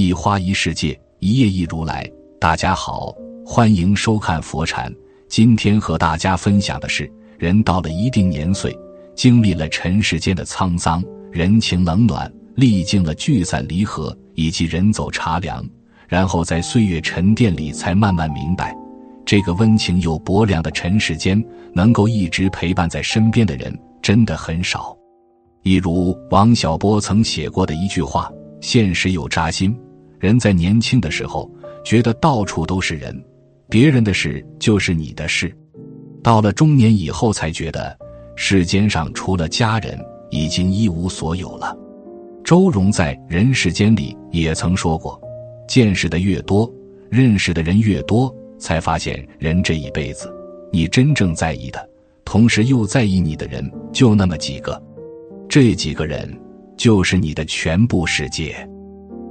[0.00, 2.10] 一花一世界，一叶一如来。
[2.40, 3.14] 大家好，
[3.44, 4.90] 欢迎收看佛禅。
[5.28, 7.06] 今天和大家分享的是，
[7.38, 8.74] 人到了一定年岁，
[9.14, 15.62] 经历了尘世间的沧桑、人情冷暖，历经了聚散离合以及人走茶凉，
[16.08, 18.74] 然后在岁月沉淀里，才慢慢明白，
[19.26, 21.44] 这个温情又薄凉的尘世间，
[21.74, 24.96] 能够一直陪伴在身边的人，真的很少。
[25.62, 28.32] 一如王小波曾写过的一句话。
[28.62, 29.74] 现实有扎心，
[30.20, 31.50] 人在年轻的时候
[31.84, 33.18] 觉得到处都是人，
[33.68, 35.48] 别人的事就是你的事；
[36.22, 37.98] 到了中年以后才觉得
[38.36, 39.98] 世间上除了家人
[40.30, 41.76] 已经一无所有了。
[42.44, 45.20] 周荣在《人世间》里也曾说过
[45.66, 46.70] ：“见识的越多，
[47.10, 50.32] 认识的人越多，才发现人这一辈子，
[50.70, 51.88] 你真正在意的，
[52.24, 54.80] 同时又在意你的人就那么几个，
[55.48, 56.30] 这几个人。”
[56.80, 58.56] 就是你的全部世界。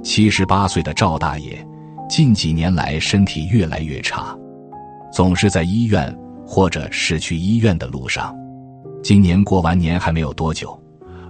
[0.02, 1.64] 七十八岁的赵大爷，
[2.08, 4.36] 近几年来身体越来越差，
[5.12, 8.34] 总是在医院或者是去医院的路上。
[9.02, 10.78] 今年过完年还没有多久，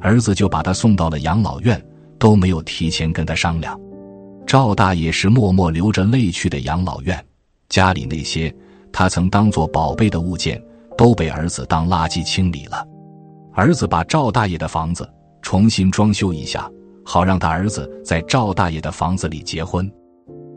[0.01, 1.83] 儿子就把他送到了养老院，
[2.19, 3.79] 都没有提前跟他商量。
[4.47, 7.25] 赵大爷是默默流着泪去的养老院，
[7.69, 8.55] 家里那些
[8.93, 10.63] 他曾当做宝贝的物件，
[10.97, 12.87] 都被儿子当垃圾清理了。
[13.53, 15.09] 儿子把赵大爷的房子。
[15.43, 16.71] 重新装修一下，
[17.11, 19.91] 好让他儿子在赵大爷的房子里结婚。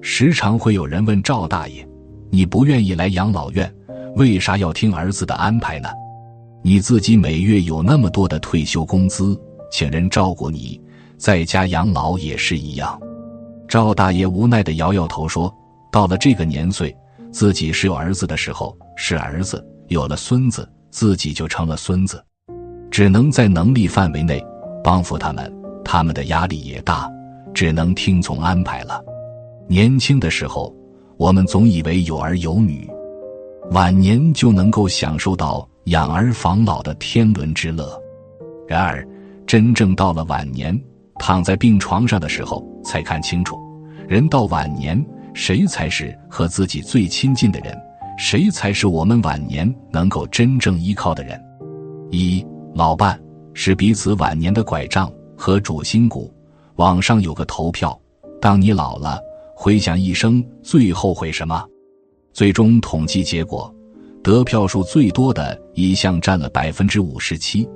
[0.01, 1.83] 时常会有人问赵大爷
[2.29, 3.73] ：“你不愿意来养老院，
[4.17, 5.89] 为啥要听儿子的安排呢？
[6.61, 9.35] 你自己每月有那么多的退休工资，
[9.71, 10.79] 请人照顾你，
[11.17, 13.01] 在家养老也是一样。”
[13.67, 15.51] 赵大爷无奈的摇摇头说
[15.91, 16.95] ：“到了这个年岁，
[17.31, 22.23] 自己是有儿子的时候是儿子，有了孙子，自己就成了孙子，
[22.91, 24.39] 只能在能力范围内。”
[24.83, 25.49] 帮扶他们，
[25.93, 27.07] 他们的压力也大，
[27.53, 28.99] 只能听从安排了。
[29.67, 30.75] 年轻的时候，
[31.17, 32.89] 我们总以为有儿有女，
[33.69, 37.95] 晚年就能够享受到养儿防老的天伦之乐。
[38.67, 39.07] 然而，
[39.45, 40.75] 真正到了晚年，
[41.19, 43.55] 躺在病床上的时候，才看清楚，
[44.07, 44.99] 人到晚年，
[45.35, 47.77] 谁才是和自己最亲近的人？
[48.17, 51.39] 谁才是我们晚年能够真正依靠的人？
[52.09, 52.43] 一
[52.73, 53.15] 老伴。
[53.53, 55.07] 是彼此晚年的拐杖
[55.43, 56.33] 和主心骨。
[56.77, 57.99] 网上有个投票：
[58.39, 59.19] 当你老了，
[59.53, 61.61] 回想一生最后悔什么？
[62.31, 63.69] 最终统计结果，
[64.23, 67.67] 得票数最多的一项占了百分之五十七，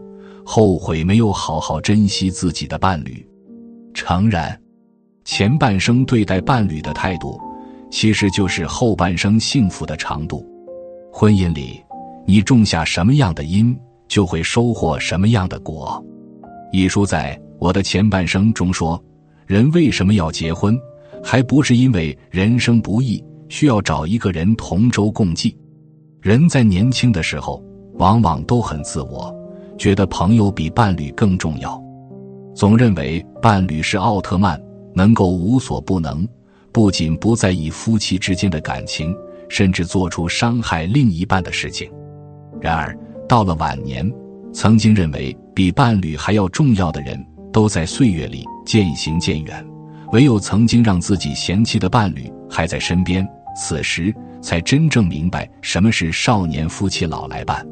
[0.45, 3.27] 后悔没有好好珍惜自己的伴侣。
[3.93, 4.57] 诚然，
[5.25, 7.37] 前半生对待伴侣的态度，
[7.91, 10.47] 其实就是后半生幸福的长度。
[11.11, 11.83] 婚姻里，
[12.25, 13.77] 你种下什么样的因？
[14.07, 16.01] 就会收获什么样的果。
[16.71, 19.01] 一书在我的前半生中说，
[19.45, 20.79] 人为什么要结婚，
[21.23, 25.57] 还不是因为人生不易，需要找一个人同舟共济。
[26.21, 27.63] 人在年轻的时候，
[27.95, 29.35] 往往都很自我，
[29.77, 31.81] 觉得朋友比伴侣更重要，
[32.53, 34.61] 总认为伴侣是奥特曼，
[34.93, 36.27] 能够无所不能，
[36.71, 39.15] 不仅不在意夫妻之间的感情，
[39.49, 41.91] 甚至做出伤害另一半的事情。
[42.61, 42.97] 然而。
[43.29, 44.09] 到了晚年，
[44.53, 47.21] 曾经认为比伴侣还要重要的人，
[47.57, 49.65] 都在岁月里渐行渐远，
[50.11, 54.13] 唯有曾经让自己嫌弃的伴侣还在身边，此时
[54.43, 57.67] 才真正明白什么是少年夫妻老来伴。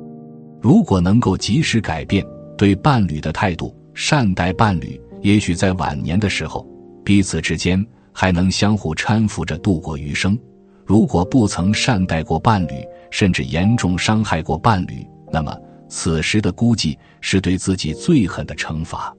[0.60, 2.26] 如果能够及时改变
[2.58, 6.68] 对伴侣的态度，善待伴侣，也许在晚年的时候，
[7.04, 10.36] 彼此之间还能相互搀扶着度过余生。
[10.84, 15.56] 如果不曾善待过伴侣，甚至严重伤害过伴侣，那么，
[15.88, 19.16] 此时的孤寂是对自己最狠的惩罚。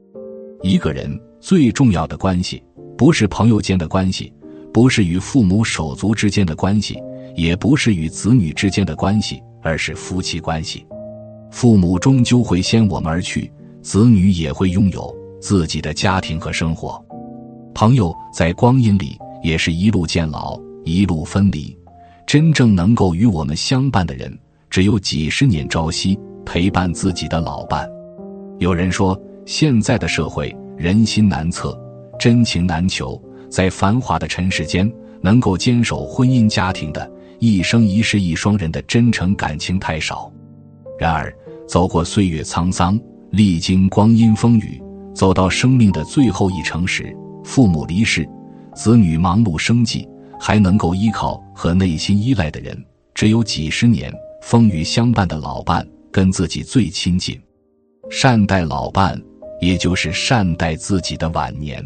[0.69, 2.61] 一个人最重要的关系，
[2.99, 4.33] 不是朋友间的关系，
[4.75, 7.01] 不是与父母手足之间的关系，
[7.37, 10.85] 也不是与子女之间的关系，而是夫妻关系。
[11.53, 13.49] 父母终究会先我们而去，
[13.81, 17.01] 子女也会拥有自己的家庭和生活。
[17.73, 21.79] 朋友在光阴里也是一路渐老，一路分离。
[22.27, 24.37] 真正能够与我们相伴的人。
[24.69, 27.89] 只有几十年朝夕陪伴自己的老伴。
[28.59, 31.79] 有人说，现在的社会人心难测，
[32.19, 37.09] 真情难求，在繁华的尘世间，能够坚守婚姻家庭的，
[37.39, 40.31] 一生一世一双人的真诚感情太少。
[40.99, 41.33] 然而，
[41.69, 43.01] 走过岁月沧桑，
[43.31, 44.83] 历经光阴风雨，
[45.15, 48.29] 走到生命的最后一程时，父母离世，
[48.75, 50.09] 子女忙碌生计，
[50.41, 52.77] 还能够依靠和内心依赖的人，
[53.15, 54.13] 只有几十年。
[54.43, 57.41] 风雨相伴的老伴，跟自己最亲近，
[58.11, 59.21] 善待老伴，
[59.61, 61.85] 也就是善待自己的晚年。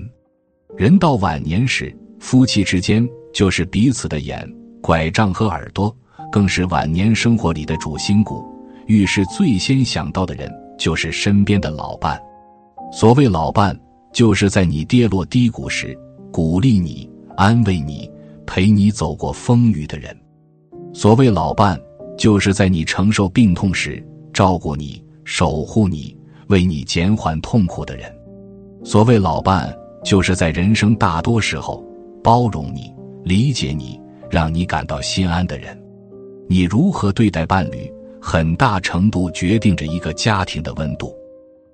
[0.76, 4.48] 人到晚年时，夫妻之间就是彼此的眼、
[4.80, 5.94] 拐杖和耳朵，
[6.30, 8.44] 更是晚年生活里的主心骨。
[8.86, 12.20] 遇事最先想到的人就是身边的老伴。
[12.92, 13.78] 所谓老伴，
[14.12, 15.96] 就是在你跌落低谷时
[16.32, 18.10] 鼓励你、安慰你、
[18.46, 20.16] 陪你走过风雨的人。
[20.92, 21.80] 所谓老伴，
[22.18, 26.16] 就是在你承受病痛时照顾你、守护你、
[26.50, 28.12] 为你减缓痛苦的人。
[28.84, 29.74] 所谓老伴，
[30.04, 31.82] 就是在人生大多时候
[32.22, 32.92] 包容你、
[33.24, 33.98] 理解你、
[34.28, 35.80] 让你感到心安的人。
[36.48, 41.14] 你如何对待伴侣，很大程度决定着一个家庭的温度。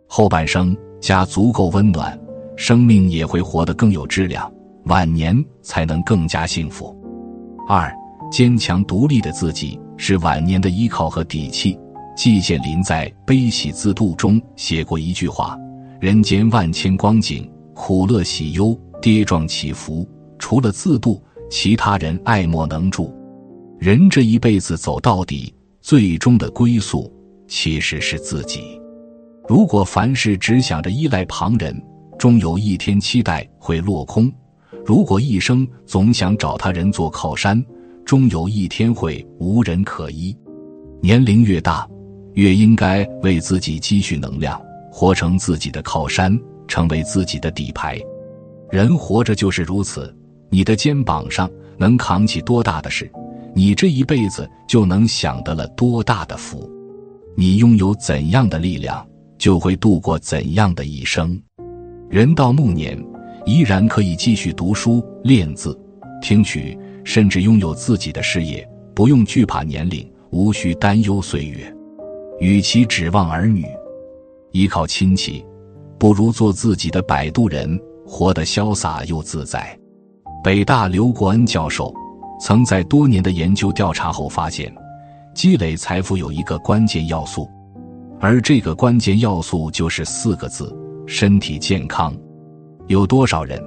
[0.06, 2.17] 后半生家足够温暖，
[2.56, 4.52] 生命也会活得更有质量，
[4.84, 6.94] 晚年才能更加幸福。
[7.67, 7.90] 二，
[8.31, 11.78] 坚强独立的自己是晚年的依靠和底气。
[12.16, 15.54] 季羡林在《悲喜自度》中写过一句话。
[16.00, 20.08] 人间万千光景，苦乐喜忧，跌撞起伏。
[20.38, 23.14] 除了自渡，其他人爱莫能助。
[23.78, 27.12] 人这一辈子走到底，最终的归宿
[27.46, 28.80] 其实是自己。
[29.46, 31.78] 如果凡事只想着依赖旁人，
[32.18, 34.30] 终有一天期待会落空；
[34.86, 37.62] 如果一生总想找他人做靠山，
[38.06, 40.34] 终有一天会无人可依。
[41.02, 41.86] 年龄越大，
[42.37, 44.59] 越应该为自己积蓄能量。
[44.91, 46.35] 活成自己的靠山，
[46.67, 48.00] 成为自己的底牌。
[48.71, 50.11] 人活着就是如此，
[50.49, 53.11] 你的肩膀上能扛起多大的事，
[53.55, 56.67] 你这一辈子就能享得了多大的福。
[57.37, 59.06] 你拥有怎样的力量，
[59.37, 61.38] 就会度过怎样的一生。
[62.09, 62.99] 人到暮年，
[63.44, 65.79] 依然可以继续读书、练字、
[66.23, 66.75] 听曲，
[67.05, 71.75] 甚至拥有自己的事业，不用惧怕年龄，无需担忧岁月。
[72.38, 73.65] 与其指望儿女。
[74.53, 75.44] 依靠亲戚，
[75.99, 79.79] 不如做自己的摆渡人，活得潇洒又自在。
[80.43, 81.93] 北大刘国恩教授
[82.41, 84.75] 曾在多年的研究调查后发现，
[85.35, 87.49] 积累财富有一个关键要素，
[88.21, 90.75] 而这个关键要素就是四个字：
[91.06, 92.17] 身体健康。
[92.87, 93.62] 有多少人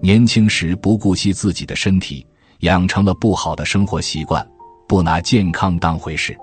[0.00, 2.26] 年轻时不顾惜自己的身体，
[2.60, 4.46] 养成了不好的生活习惯，
[4.88, 6.36] 不拿健康当回事，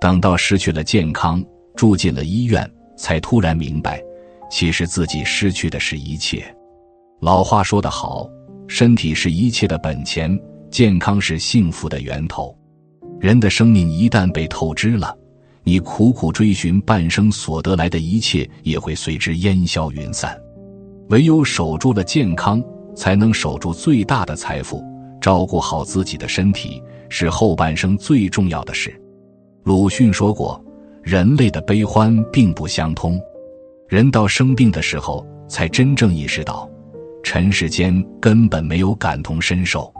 [0.00, 1.44] 等到失去了健康，
[1.76, 2.68] 住进了医院。
[2.96, 4.02] 才突然明白，
[4.50, 6.44] 其实自己失去的是一切。
[7.20, 8.28] 老话说得好，
[8.66, 10.36] 身体是一切的本钱，
[10.68, 12.52] 健康是幸福的源头。
[13.20, 15.16] 人的生命一旦被透支了，
[15.62, 20.36] 你苦苦追寻半生所得来的一切也会随之烟消云散。
[21.10, 22.60] 唯有守住了健康，
[22.96, 24.84] 才能守住最大的财富。
[25.20, 29.00] 照顾好自己的身体，是后半生最重要的事。
[29.64, 30.62] 鲁迅说过。
[31.00, 33.18] 人类的悲欢并不相通，
[33.88, 36.68] 人到生病的时候，才真正意识到，
[37.22, 39.90] 尘世间根本没有感同身受，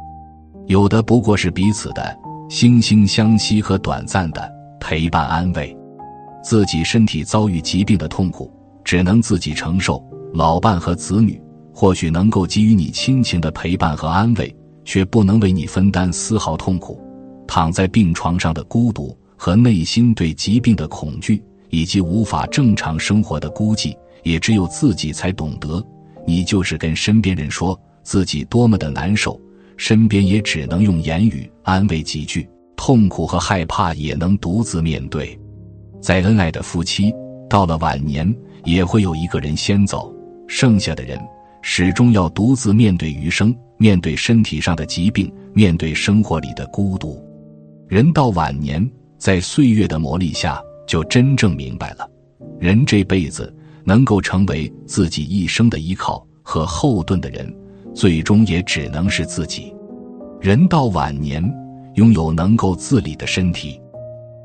[0.66, 2.14] 有的不过是彼此的
[2.50, 5.74] 惺惺相惜和短暂的陪伴安慰。
[6.44, 8.52] 自己身体遭遇疾病的痛苦，
[8.84, 9.94] 只能自己承受；
[10.34, 11.40] 老伴和子女
[11.72, 17.00] 或许能够给予你亲情的陪伴和安慰，却不能为你分担丝毫痛苦。
[17.46, 19.16] 躺在病床上的孤独。
[19.38, 21.40] 和内心对疾病的恐惧，
[21.70, 25.82] 以及无法正常生活的孤寂，也只有自己才懂得。
[26.26, 29.40] 你就是跟身边人说自己多么的难受，
[29.76, 32.46] 身边也只能用言语安慰几句。
[32.76, 35.38] 痛苦和害怕也能独自面对。
[36.00, 37.12] 再恩爱的夫妻，
[37.48, 38.32] 到了晚年
[38.64, 40.14] 也会有一个人先走，
[40.46, 41.18] 剩下的人
[41.62, 47.24] 始终要独自面对余生，面对身体上的疾病，面对生活里的孤独。
[47.88, 48.88] 人到晚年。
[49.18, 52.08] 在岁月的磨砺下，就真正明白了，
[52.60, 57.52] 人这辈子能够成为自己一生的依靠和后盾的人，
[57.92, 59.74] 最终也只能是自己。
[60.40, 61.42] 人到晚年，
[61.94, 63.80] 拥有能够自理的身体，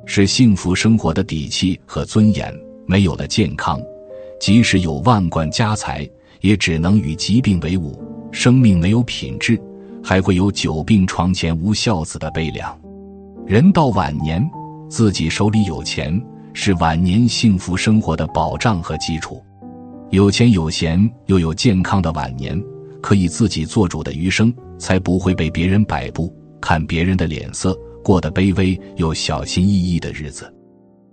[0.08, 2.52] 是幸福生活的底气和尊严。
[2.86, 3.80] 没有了健康，
[4.42, 6.10] 即使有万贯家财，
[6.42, 7.98] 也只能与疾病为伍。
[8.32, 9.62] 生命没有品质，
[10.04, 12.76] 还会有久病床前无孝子的悲凉。
[13.46, 14.44] 人到晚年。
[14.94, 16.24] 自己手里有钱，
[16.54, 19.44] 是晚年幸福生活的保障和基础。
[20.12, 22.64] 有钱有闲又有健康的晚年，
[23.02, 26.32] 可以自己做主的余生，才不会被别人摆布，
[26.62, 30.54] 看别人的脸色，过得卑微又小心翼翼的日子。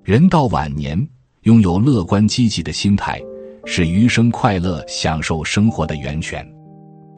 [0.04, 1.08] 人到晚年，
[1.44, 3.18] 拥有乐观积极的心态，
[3.64, 6.46] 是余生快乐享受生活的源泉。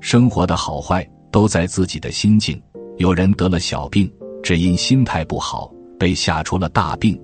[0.01, 2.63] 生活的好坏都在自己的心境。
[2.99, 4.09] 有人得了小病，
[4.45, 5.69] 只因心态不好。
[6.03, 7.17] 被吓出了大病，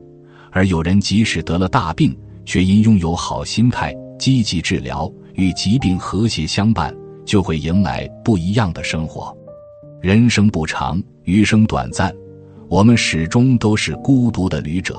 [0.52, 6.94] 而有人即使得了大病，却因拥有好心态、积极治疗，与疾病和谐相伴，
[7.24, 9.36] 就会迎来不一样的生活。
[10.00, 12.14] 人生不长，余生短暂，
[12.68, 14.96] 我们始终都是孤独的旅者。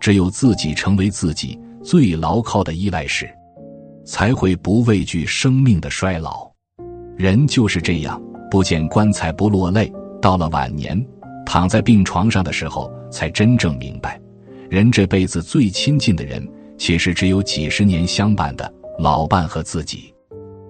[0.00, 3.28] 只有自己成为自己最牢靠的依赖时，
[4.06, 6.50] 才会不畏惧生命的衰老。
[7.18, 8.18] 人就是这样，
[8.50, 9.92] 不见棺材不落泪。
[10.22, 11.06] 到了晚年，
[11.52, 14.20] 躺在病床上的时候，才真正明白，
[14.68, 20.14] 人这辈子最亲近的人，其实只有几十年相伴的老伴和自己。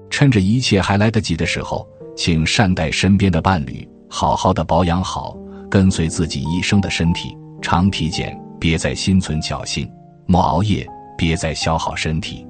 [0.08, 1.87] 趁着一切还来得及的时候。
[2.16, 5.37] 请善待身边的伴侣，好好的保养好，
[5.70, 9.90] 跟随自己一生的身体，常体检，别再心存侥幸，
[10.26, 12.46] 莫熬夜，别再消耗身体，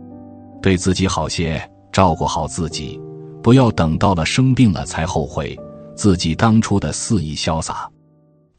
[0.63, 1.61] 对自己好些，
[1.93, 3.01] 照顾好自己，
[3.43, 5.57] 不要等到了生病了才后悔
[5.97, 7.89] 自己当初的肆意潇洒。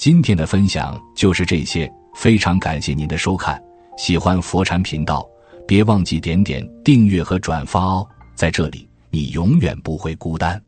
[0.02, 3.64] 今天的分享就是这些，非常感谢您的收看，
[4.00, 5.24] 喜欢佛禅频道，
[5.68, 10.60] 别忘记点点订阅和转发哦，在这里你永远不会孤单。